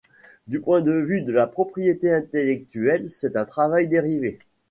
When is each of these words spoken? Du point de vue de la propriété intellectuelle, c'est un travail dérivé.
Du 0.47 0.59
point 0.61 0.81
de 0.81 0.93
vue 0.93 1.21
de 1.21 1.31
la 1.31 1.45
propriété 1.45 2.11
intellectuelle, 2.11 3.07
c'est 3.07 3.35
un 3.35 3.45
travail 3.45 3.87
dérivé. 3.87 4.39